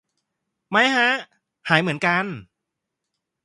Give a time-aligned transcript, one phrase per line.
[0.71, 1.09] ไม่ฮะ
[1.69, 2.25] หายเหมือนกัน